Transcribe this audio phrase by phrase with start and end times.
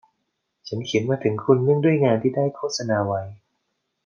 [0.67, 3.21] ฉันเขียนมาถึงคุณเนื่องด้วยงานที่ได้โฆษณาไว้